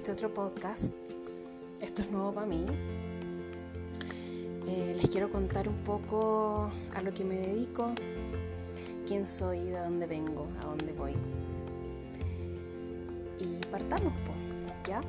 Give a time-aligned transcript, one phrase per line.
[0.00, 0.94] este otro podcast.
[1.80, 2.64] Esto es nuevo para mí.
[4.66, 7.94] Eh, les quiero contar un poco a lo que me dedico,
[9.06, 11.14] quién soy, de dónde vengo, a dónde voy.
[13.38, 14.14] Y partamos,
[14.86, 15.02] ¿ya?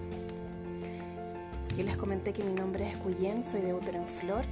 [1.72, 4.44] Aquí les comenté que mi nombre es Cuyen, soy de útero en flor.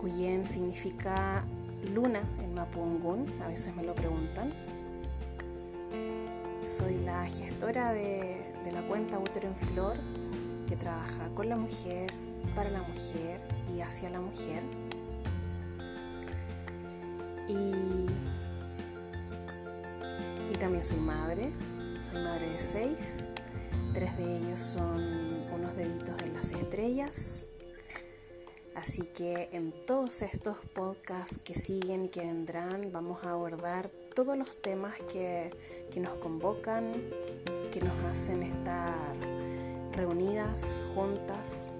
[0.00, 1.46] Cuyen significa
[1.94, 4.50] luna en Mapungún, a veces me lo preguntan.
[6.64, 8.40] Soy la gestora de,
[8.72, 9.98] la cuenta Útero en Flor,
[10.68, 12.12] que trabaja con la mujer,
[12.54, 13.40] para la mujer
[13.74, 14.62] y hacia la mujer.
[17.48, 18.06] Y,
[20.52, 21.52] y también soy madre,
[22.00, 23.30] soy madre de seis,
[23.92, 25.02] tres de ellos son
[25.52, 27.51] unos bebitos de las estrellas.
[28.82, 34.36] Así que en todos estos podcasts que siguen y que vendrán vamos a abordar todos
[34.36, 35.52] los temas que,
[36.00, 36.92] nos convocan,
[37.70, 39.14] que nos hacen estar
[39.92, 41.76] reunidas, juntas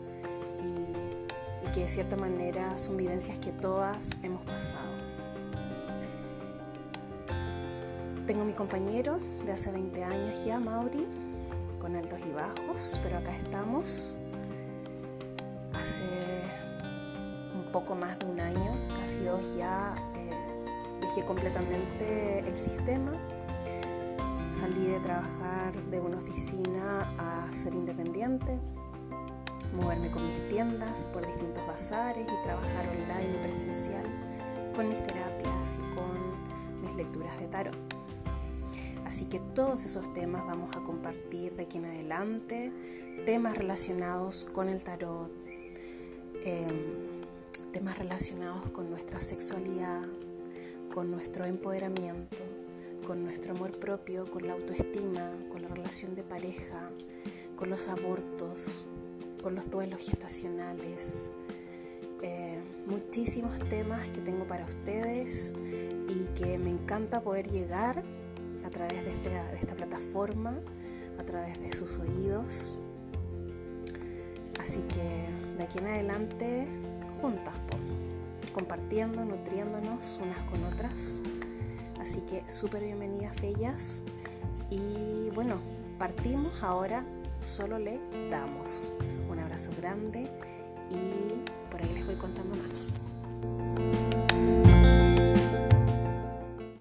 [0.61, 4.93] y, que de cierta manera son vivencias que todas hemos pasado.
[8.29, 11.05] Tengo mi compañero de hace 20 años ya, Mauri,
[11.81, 14.19] con altos y bajos, pero acá estamos.
[15.73, 16.05] Hace
[17.73, 19.97] poco más de un año, casi dos ya,
[21.01, 23.13] dejé completamente el sistema.
[24.51, 28.59] Salí de trabajar de una oficina a ser independiente,
[29.75, 34.05] moverme con mis tiendas por distintos bazares y trabajar online y presencial
[34.77, 37.77] con mis terapias y con mis lecturas de tarot.
[39.07, 42.73] Así que todos esos temas vamos a compartir de aquí en adelante,
[43.25, 45.31] temas relacionados con el tarot,
[46.45, 47.22] em,
[47.73, 50.03] temas relacionados con nuestra sexualidad,
[50.93, 52.37] con nuestro empoderamiento,
[53.07, 56.91] con nuestro amor propio, con la autoestima, con la relación de pareja,
[57.57, 58.89] con los abortos,
[59.43, 61.31] con los duelos gestacionales.
[62.21, 65.55] Eh, muchísimos temas que tengo para ustedes
[66.09, 68.03] y que me encanta poder llegar
[68.65, 70.61] a través de, este, de esta plataforma,
[71.19, 72.81] a través de sus oídos.
[74.61, 76.69] Así que de aquí en adelante,
[77.23, 77.79] juntas, por
[78.53, 81.23] compartiendo, nutriéndonos unas con otras.
[82.01, 84.03] Así que súper bienvenidas, bellas.
[84.71, 85.59] Y bueno,
[85.99, 87.05] partimos ahora,
[87.41, 88.97] solo le damos.
[89.31, 90.29] Un abrazo grande
[90.91, 93.02] y por ahí les voy contando más.